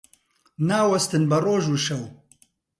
[0.67, 2.03] ناوەستن بە ڕۆژ و شەو